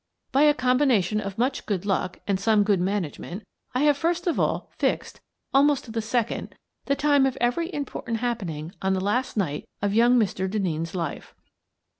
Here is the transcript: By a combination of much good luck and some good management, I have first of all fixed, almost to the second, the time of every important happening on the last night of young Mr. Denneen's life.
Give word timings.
By 0.31 0.41
a 0.45 0.55
combination 0.55 1.21
of 1.21 1.37
much 1.37 1.67
good 1.67 1.85
luck 1.85 2.21
and 2.25 2.39
some 2.39 2.63
good 2.63 2.79
management, 2.81 3.43
I 3.75 3.81
have 3.81 3.95
first 3.95 4.25
of 4.25 4.39
all 4.39 4.71
fixed, 4.79 5.21
almost 5.53 5.85
to 5.85 5.91
the 5.91 6.01
second, 6.01 6.55
the 6.85 6.95
time 6.95 7.27
of 7.27 7.37
every 7.39 7.71
important 7.71 8.17
happening 8.17 8.73
on 8.81 8.93
the 8.93 8.99
last 8.99 9.37
night 9.37 9.69
of 9.79 9.93
young 9.93 10.17
Mr. 10.17 10.49
Denneen's 10.49 10.95
life. 10.95 11.35